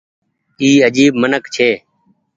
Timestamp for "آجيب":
0.87-1.13